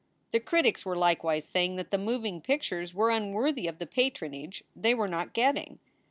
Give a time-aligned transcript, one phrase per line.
[0.31, 4.95] The critics were likewise saying that the moving pictures were unworthy of the patronage they
[4.95, 5.77] were not getting.